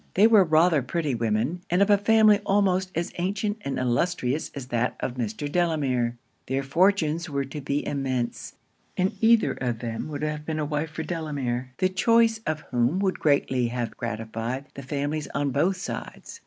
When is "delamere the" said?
11.03-11.87